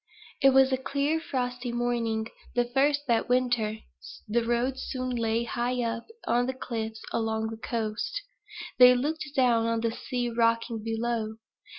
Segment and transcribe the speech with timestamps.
[0.41, 3.77] If was a clear, frosty morning; the first that winter.
[4.27, 8.23] The road soon lay high up on the cliffs along the coast.
[8.79, 11.35] They looked down on the sea rocking below.